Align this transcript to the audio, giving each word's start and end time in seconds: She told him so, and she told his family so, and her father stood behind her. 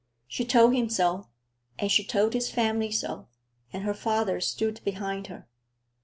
She 0.27 0.45
told 0.45 0.73
him 0.73 0.89
so, 0.89 1.27
and 1.77 1.91
she 1.91 2.03
told 2.03 2.33
his 2.33 2.49
family 2.49 2.89
so, 2.89 3.27
and 3.71 3.83
her 3.83 3.93
father 3.93 4.41
stood 4.41 4.81
behind 4.83 5.27
her. 5.27 5.47